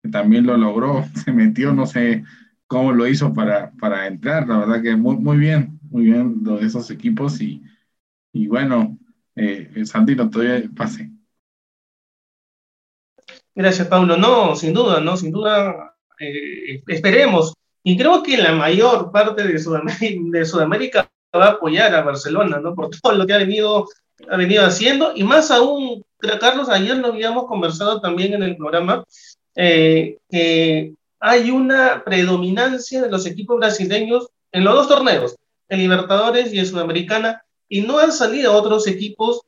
[0.01, 2.23] que también lo logró, se metió, no sé
[2.65, 6.65] cómo lo hizo para, para entrar, la verdad que muy, muy bien, muy bien de
[6.65, 7.61] esos equipos y,
[8.33, 8.97] y bueno,
[9.35, 11.11] eh, Santino, todavía pase.
[13.53, 14.17] Gracias, Pablo.
[14.17, 17.53] No, sin duda, no, sin duda, eh, esperemos.
[17.83, 22.59] Y creo que la mayor parte de Sudamérica, de Sudamérica va a apoyar a Barcelona,
[22.59, 22.73] ¿no?
[22.73, 23.87] Por todo lo que ha venido
[24.29, 26.03] ha venido haciendo, y más aún,
[26.39, 29.03] Carlos, ayer lo habíamos conversado también en el programa,
[29.55, 35.35] eh, que hay una predominancia de los equipos brasileños en los dos torneos,
[35.69, 39.41] el Libertadores y el Sudamericana, y no han salido otros equipos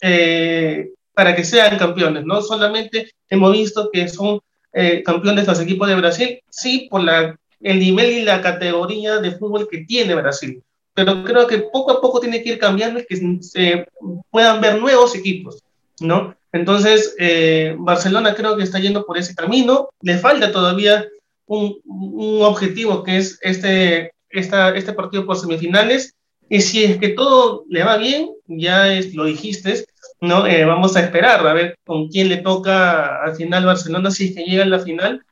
[0.00, 2.42] eh, para que sean campeones, ¿no?
[2.42, 4.40] Solamente hemos visto que son
[4.72, 9.32] eh, campeones los equipos de Brasil, sí, por la, el nivel y la categoría de
[9.32, 10.62] fútbol que tiene Brasil,
[11.00, 13.86] pero creo que poco a poco tiene que ir cambiando y que se
[14.30, 15.64] puedan ver nuevos equipos,
[15.98, 16.34] ¿no?
[16.52, 21.08] Entonces, eh, Barcelona creo que está yendo por ese camino, le falta todavía
[21.46, 26.14] un, un objetivo que es este, esta, este partido por semifinales,
[26.50, 29.86] y si es que todo le va bien, ya es, lo dijiste,
[30.20, 30.46] ¿no?
[30.46, 34.34] Eh, vamos a esperar a ver con quién le toca al final Barcelona si es
[34.34, 35.24] que llega a la final.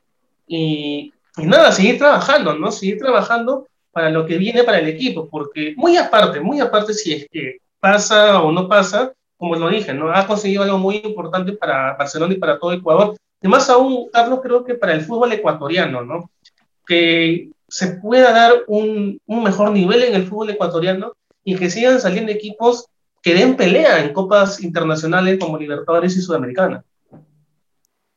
[0.46, 2.72] Y, y, nada, seguir trabajando, ¿no?
[2.72, 3.67] Seguir trabajando
[3.98, 7.56] para lo que viene para el equipo, porque muy aparte, muy aparte si es que
[7.80, 10.12] pasa o no pasa, como lo dije, ¿no?
[10.12, 13.16] Ha conseguido algo muy importante para Barcelona y para todo Ecuador.
[13.42, 16.30] Y más aún, Carlos, creo que para el fútbol ecuatoriano, ¿no?
[16.86, 22.00] Que se pueda dar un, un, mejor nivel en el fútbol ecuatoriano y que sigan
[22.00, 22.86] saliendo equipos
[23.20, 26.84] que den pelea en copas internacionales como Libertadores y Sudamericana.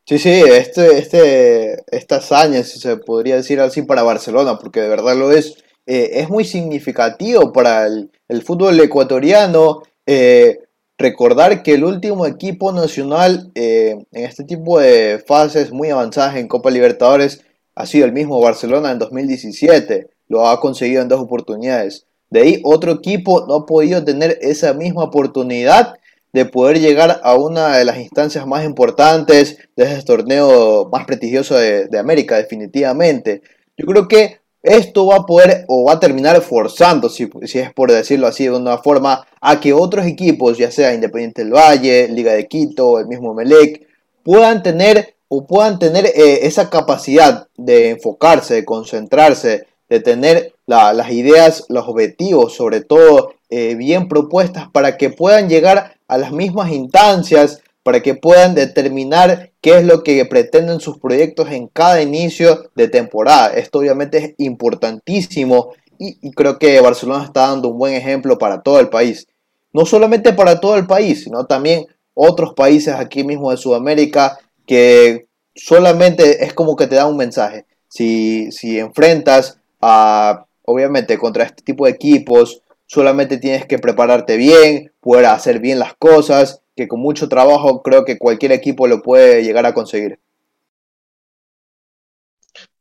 [0.05, 4.89] Sí, sí, este, este, esta hazaña, si se podría decir así, para Barcelona, porque de
[4.89, 8.09] verdad lo es, eh, es muy significativo para el,
[8.43, 9.83] fútbol ecuatoriano.
[10.05, 10.59] Eh,
[10.97, 16.47] recordar que el último equipo nacional eh, en este tipo de fases muy avanzadas en
[16.47, 17.43] Copa Libertadores
[17.75, 20.09] ha sido el mismo Barcelona en 2017.
[20.27, 22.05] Lo ha conseguido en dos oportunidades.
[22.29, 25.95] De ahí otro equipo no ha podido tener esa misma oportunidad
[26.33, 31.55] de poder llegar a una de las instancias más importantes de ese torneo más prestigioso
[31.55, 33.41] de, de, América, definitivamente.
[33.75, 37.91] Yo creo que esto va a poder o va a terminar forzando, si, es por
[37.91, 42.33] decirlo así de una forma, a que otros equipos, ya sea Independiente del Valle, Liga
[42.33, 43.87] de Quito, el mismo Melec,
[44.23, 50.93] puedan tener o puedan tener eh, esa capacidad de enfocarse, de concentrarse, de tener la,
[50.93, 56.31] las ideas, los objetivos, sobre todo eh, bien propuestas para que puedan llegar a las
[56.31, 62.01] mismas instancias, para que puedan determinar qué es lo que pretenden sus proyectos en cada
[62.01, 63.53] inicio de temporada.
[63.53, 68.79] Esto obviamente es importantísimo y, creo que Barcelona está dando un buen ejemplo para todo
[68.79, 69.27] el país.
[69.71, 75.27] No solamente para todo el país, sino también otros países aquí mismo de Sudamérica que
[75.55, 77.65] solamente es como que te da un mensaje.
[77.87, 84.91] Si, si enfrentas a, obviamente, contra este tipo de equipos, solamente tienes que prepararte bien,
[85.01, 89.43] poder hacer bien las cosas, que con mucho trabajo creo que cualquier equipo lo puede
[89.43, 90.19] llegar a conseguir.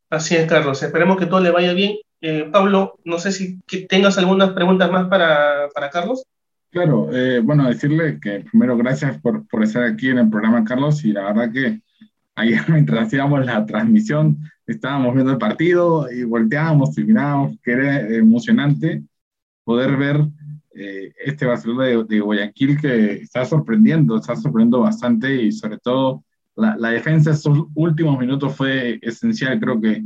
[0.09, 0.83] Así es, Carlos.
[0.83, 1.97] Esperemos que todo le vaya bien.
[2.19, 6.23] Eh, Pablo, no sé si tengas algunas preguntas más para, para Carlos.
[6.69, 11.03] Claro, eh, bueno, decirle que primero gracias por, por estar aquí en el programa, Carlos,
[11.03, 11.81] y la verdad que
[12.35, 17.99] ayer mientras hacíamos la transmisión estábamos viendo el partido y volteábamos y mirábamos, que era
[18.01, 19.03] emocionante
[19.63, 20.21] poder ver
[20.75, 26.23] eh, este Barcelona de, de, Guayaquil que está sorprendiendo, está sorprendiendo bastante y sobre todo
[26.55, 30.03] la, la defensa estos últimos minutos fue esencial, creo que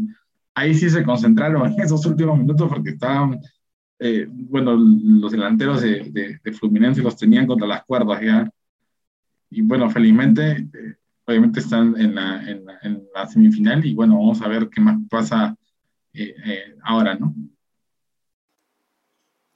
[0.56, 3.40] ahí sí se concentraron en esos últimos minutos porque estaban,
[4.00, 8.50] eh, bueno, los delanteros de, de, de, Fluminense los tenían contra las cuerdas ya.
[9.50, 14.16] Y bueno, felizmente eh, obviamente están en la, en, la, en la, semifinal y bueno,
[14.16, 15.56] vamos a ver qué más pasa
[16.14, 17.36] eh, eh, ahora, ¿no?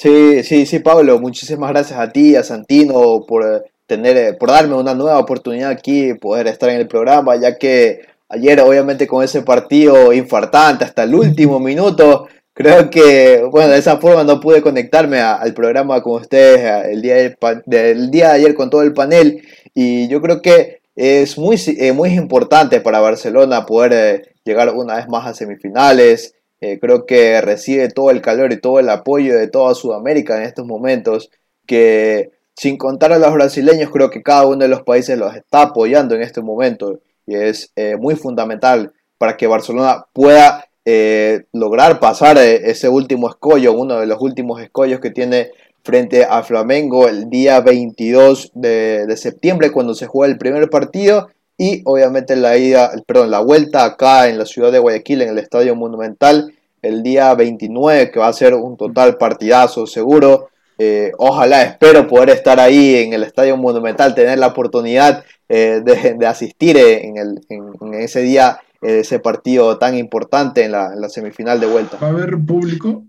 [0.02, 4.94] Sí, sí, sí, Pablo, muchísimas gracias a ti, a Santino, por tener, por darme una
[4.94, 10.14] nueva oportunidad aquí, poder estar en el programa, ya que ayer obviamente con ese partido
[10.14, 15.34] infartante hasta el último minuto, creo que, bueno, de esa forma no pude conectarme a,
[15.36, 19.42] al programa con ustedes el día, del, del día de ayer con todo el panel
[19.74, 24.96] y yo creo que es muy, eh, muy importante para Barcelona poder eh, llegar una
[24.96, 26.36] vez más a semifinales.
[26.62, 30.44] Eh, creo que recibe todo el calor y todo el apoyo de toda Sudamérica en
[30.44, 31.30] estos momentos.
[31.66, 35.64] Que sin contar a los brasileños, creo que cada uno de los países los está
[35.64, 37.00] apoyando en este momento.
[37.26, 43.74] Y es eh, muy fundamental para que Barcelona pueda eh, lograr pasar ese último escollo,
[43.74, 45.52] uno de los últimos escollos que tiene
[45.84, 51.30] frente a Flamengo el día 22 de, de, septiembre cuando se juega el primer partido
[51.60, 55.40] y obviamente la ida, perdón, la vuelta acá en la ciudad de Guayaquil en el
[55.40, 60.50] Estadio Monumental el día 29 que va a ser un total partidazo seguro.
[60.78, 66.14] Eh, ojalá, espero poder estar ahí en el Estadio Monumental, tener la oportunidad eh, de,
[66.18, 70.94] de, asistir en, el, en, en ese día, eh, ese partido tan importante en la,
[70.94, 71.98] en la semifinal de vuelta.
[72.02, 73.04] ¿Va a haber público?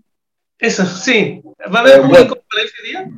[0.59, 1.41] Eso, sí.
[1.73, 3.09] ¿Va a haber eh, público bueno, para ese día?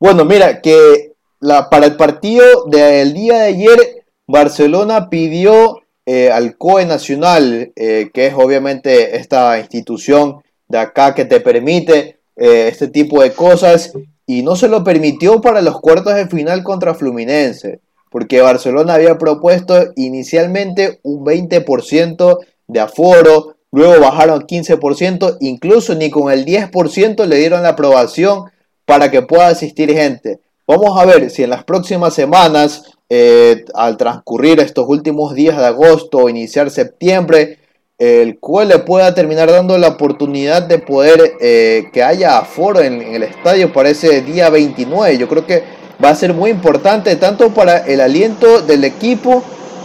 [0.00, 3.95] Bueno, mira, que la, para el partido del día de ayer,
[4.26, 11.24] Barcelona pidió eh, al COE Nacional, eh, que es obviamente esta institución de acá que
[11.24, 13.92] te permite eh, este tipo de cosas,
[14.26, 19.18] y no se lo permitió para los cuartos de final contra Fluminense, porque Barcelona había
[19.18, 27.36] propuesto inicialmente un 20% de aforo, luego bajaron 15%, incluso ni con el 10% le
[27.36, 28.50] dieron la aprobación
[28.84, 30.40] para que pueda asistir gente.
[30.68, 35.64] Vamos a ver si en las próximas semanas, eh, al transcurrir estos últimos días de
[35.64, 37.60] agosto o iniciar septiembre,
[37.98, 43.00] el cual le pueda terminar dando la oportunidad de poder eh, que haya aforo en,
[43.00, 45.16] en, el estadio para ese día 29.
[45.16, 45.62] Yo creo que
[46.04, 49.44] va a ser muy importante tanto para el aliento del equipo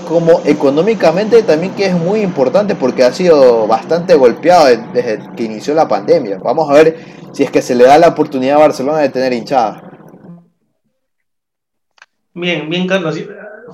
[0.10, 5.76] como económicamente también que es muy importante porque ha sido bastante golpeado desde que inició
[5.76, 6.40] la pandemia.
[6.44, 6.98] Vamos a ver
[7.34, 9.91] si es que se le da la oportunidad a Barcelona de tener hinchada.
[12.34, 13.18] Bien, bien, Carlos.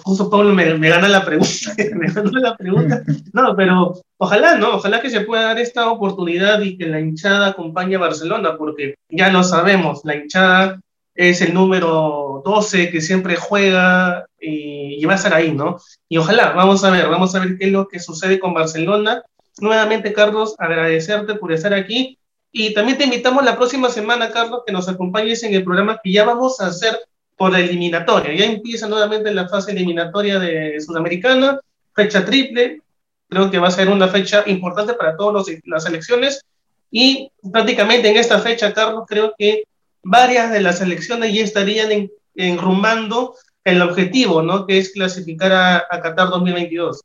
[0.04, 3.04] Justo Pablo me, me gana la pregunta, me gana la pregunta.
[3.34, 4.76] No, pero ojalá, ¿no?
[4.76, 8.96] Ojalá que se pueda dar esta oportunidad y que la hinchada acompañe a Barcelona, porque
[9.10, 10.80] ya lo sabemos, la hinchada
[11.16, 15.78] es el número 12 que siempre juega y, y, va a estar ahí, ¿no?
[16.08, 19.24] Y ojalá, vamos a ver, vamos a ver qué es lo que sucede con Barcelona.
[19.60, 22.20] Nuevamente, Carlos, agradecerte por estar aquí
[22.52, 26.12] y también te invitamos la próxima semana, Carlos, que nos acompañes en el programa que
[26.12, 26.98] ya vamos a hacer
[27.38, 28.34] por la eliminatoria.
[28.34, 31.60] Ya empieza nuevamente la fase eliminatoria de Sudamericana,
[31.96, 32.82] fecha triple.
[33.30, 36.44] Creo que va a ser una fecha importante para todas las elecciones.
[36.90, 39.64] Y prácticamente en esta fecha, Carlos, creo que
[40.04, 44.66] varias de las elecciones ya estarían en, enrumbando el objetivo, ¿no?
[44.66, 47.02] Que es clasificar a, a Qatar 2022.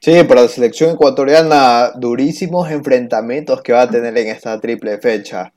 [0.00, 5.52] Sí, para la selección ecuatoriana, durísimos enfrentamientos que va a tener en esta triple fecha.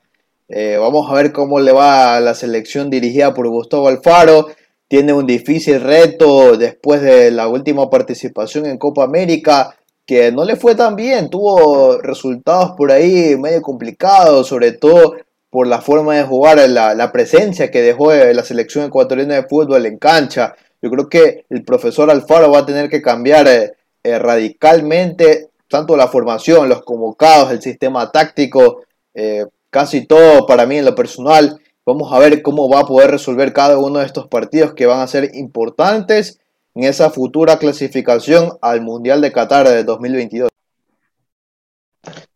[0.48, 4.48] Eh, vamos a ver cómo le va a la selección dirigida por Gustavo Alfaro.
[4.88, 9.76] Tiene un difícil reto después de la última participación en Copa América,
[10.06, 11.30] que no le fue tan bien.
[11.30, 15.16] Tuvo resultados por ahí medio complicados, sobre todo
[15.50, 19.98] por la forma de jugar, la, presencia que dejó la selección ecuatoriana de fútbol en
[19.98, 20.54] cancha.
[20.82, 23.72] Yo creo que el profesor Alfaro va a tener que cambiar eh,
[24.02, 28.82] eh, radicalmente tanto la formación, los convocados, el sistema táctico,
[29.14, 31.60] eh, casi todo para mí en lo personal.
[31.84, 35.00] Vamos a ver cómo va a poder resolver cada uno de estos partidos que van
[35.00, 36.40] a ser importantes
[36.74, 40.48] en esa futura clasificación al Mundial de Qatar de 2022.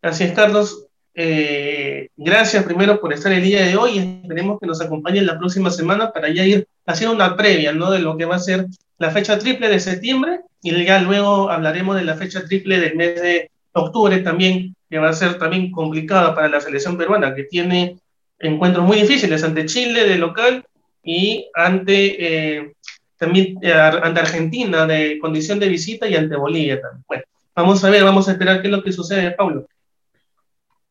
[0.03, 0.85] Así es, Carlos.
[1.15, 4.21] Eh, gracias primero por estar el día de hoy.
[4.21, 7.89] Esperemos que nos acompañen la próxima semana para ya ir haciendo una previa ¿no?
[7.89, 8.67] de lo que va a ser
[8.99, 13.19] la fecha triple de septiembre y ya luego hablaremos de la fecha triple del mes
[13.19, 17.97] de octubre también, que va a ser también complicada para la selección peruana, que tiene
[18.37, 20.65] encuentros muy difíciles ante Chile de local
[21.01, 22.73] y ante eh,
[23.17, 27.05] también eh, ante Argentina de condición de visita y ante Bolivia también.
[27.07, 27.23] Bueno,
[27.55, 29.65] vamos a ver, vamos a esperar qué es lo que sucede, Pablo.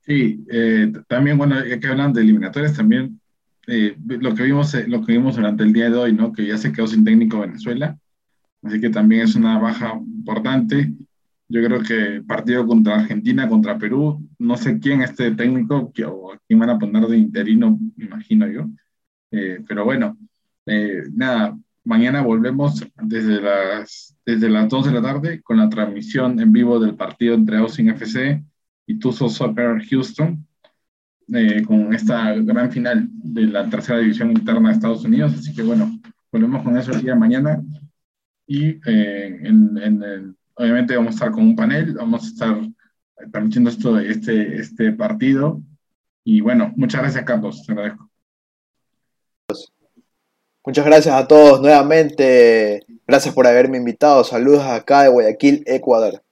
[0.06, 3.20] Sí, eh, también, bueno, ya que hablan de eliminatorias, también
[3.66, 6.32] eh, lo, que vimos, lo que vimos durante el día de hoy, ¿no?
[6.32, 7.98] Que ya se quedó sin técnico Venezuela,
[8.62, 10.90] así que también es una baja importante.
[11.50, 16.38] Yo creo que partido contra Argentina, contra Perú, no sé quién este técnico que, o
[16.46, 18.68] quién van a poner de interino, imagino yo.
[19.32, 20.16] Eh, pero bueno,
[20.66, 26.38] eh, nada, mañana volvemos desde las, desde las 2 de la tarde con la transmisión
[26.38, 28.44] en vivo del partido entre Austin FC
[28.86, 30.46] y Tuzo Soccer Houston,
[31.32, 35.34] eh, con esta gran final de la tercera división interna de Estados Unidos.
[35.34, 35.98] Así que bueno,
[36.30, 37.60] volvemos con eso el día de mañana.
[38.46, 42.60] Y en, en el Obviamente vamos a estar con un panel, vamos a estar
[43.32, 45.58] transmitiendo esto, este, este partido.
[46.22, 48.10] Y bueno, muchas gracias Carlos, te agradezco.
[50.62, 52.84] Muchas gracias a todos nuevamente.
[53.06, 54.22] Gracias por haberme invitado.
[54.22, 56.22] Saludos acá de Guayaquil, Ecuador.